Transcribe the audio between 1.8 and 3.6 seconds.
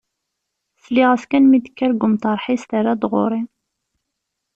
seg umṭreḥ-is terra-d ɣur-i.